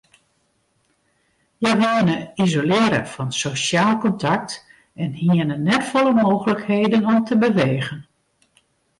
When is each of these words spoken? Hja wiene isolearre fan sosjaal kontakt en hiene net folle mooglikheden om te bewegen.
Hja 1.61 1.71
wiene 1.81 2.15
isolearre 2.43 3.01
fan 3.13 3.31
sosjaal 3.41 3.95
kontakt 4.03 4.51
en 5.03 5.11
hiene 5.21 5.55
net 5.67 5.83
folle 5.91 6.13
mooglikheden 6.23 7.07
om 7.11 7.19
te 7.27 7.35
bewegen. 7.45 7.99